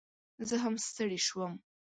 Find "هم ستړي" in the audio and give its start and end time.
0.63-1.19